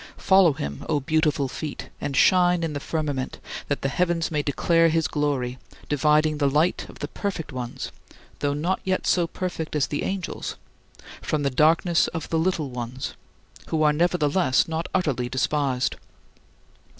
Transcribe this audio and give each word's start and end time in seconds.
Follow 0.17 0.53
him, 0.53 0.83
O 0.89 0.99
beautiful 0.99 1.47
feet, 1.47 1.89
and 2.01 2.17
shine 2.17 2.63
in 2.63 2.73
the 2.73 2.79
firmament, 2.79 3.37
that 3.67 3.83
the 3.83 3.87
heavens 3.87 4.31
may 4.31 4.41
declare 4.41 4.89
his 4.89 5.07
glory, 5.07 5.59
dividing 5.89 6.39
the 6.39 6.49
light 6.49 6.87
of 6.89 6.97
the 6.97 7.07
perfect 7.07 7.53
ones 7.53 7.91
though 8.39 8.55
not 8.55 8.79
yet 8.83 9.05
so 9.05 9.27
perfect 9.27 9.75
as 9.75 9.85
the 9.85 10.01
angels 10.01 10.55
from 11.21 11.43
the 11.43 11.51
darkness 11.51 12.07
of 12.07 12.29
the 12.29 12.39
little 12.39 12.71
ones 12.71 13.13
who 13.67 13.83
are 13.83 13.93
nevertheless 13.93 14.67
not 14.67 14.87
utterly 14.91 15.29
despised. 15.29 15.97